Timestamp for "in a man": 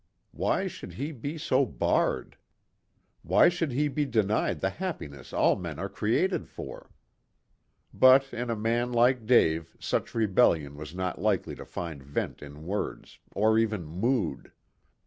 8.33-8.91